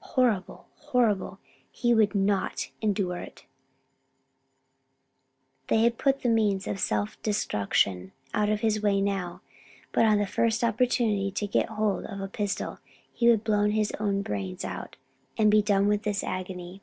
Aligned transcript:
Horrible! 0.00 0.66
horrible! 0.88 1.38
he 1.70 1.94
would 1.94 2.16
not 2.16 2.68
endure 2.82 3.18
it; 3.18 3.44
they 5.68 5.82
had 5.84 5.98
put 5.98 6.22
the 6.22 6.28
means 6.28 6.66
of 6.66 6.80
self 6.80 7.16
destruction 7.22 8.10
out 8.34 8.48
of 8.48 8.58
his 8.58 8.82
way 8.82 9.00
now, 9.00 9.40
but 9.92 10.04
on 10.04 10.18
the 10.18 10.26
first 10.26 10.64
opportunity 10.64 11.30
to 11.30 11.46
get 11.46 11.68
hold 11.68 12.06
of 12.06 12.20
a 12.20 12.26
pistol, 12.26 12.80
he 13.12 13.28
would 13.28 13.44
blow 13.44 13.66
his 13.68 13.92
own 14.00 14.20
brains 14.22 14.64
out 14.64 14.96
and 15.38 15.48
be 15.48 15.62
done 15.62 15.86
with 15.86 16.02
this 16.02 16.24
agony. 16.24 16.82